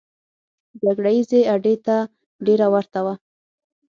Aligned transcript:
جګړه 0.81 1.09
ییزې 1.15 1.41
اډې 1.53 1.75
ته 1.85 1.95
ډېره 2.45 2.67
ورته 2.73 2.99
وه. 3.05 3.13